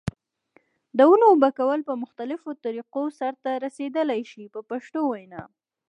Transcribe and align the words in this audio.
د 0.97 0.99
ونو 1.09 1.25
اوبه 1.31 1.49
کول 1.59 1.79
په 1.89 1.93
مختلفو 2.03 2.49
طریقو 2.65 3.03
سرته 3.19 3.49
رسیدلای 3.65 4.21
شي 4.31 4.43
په 4.53 4.59
پښتو 4.69 4.99
وینا. 5.11 5.41